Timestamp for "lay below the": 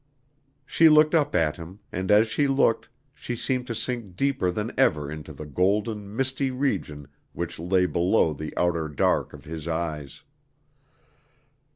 7.59-8.51